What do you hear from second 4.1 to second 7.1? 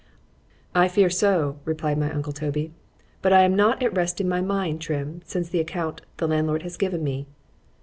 in my mind, Trim, since the account the landlord has given